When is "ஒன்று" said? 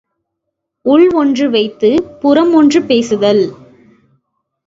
2.53-2.81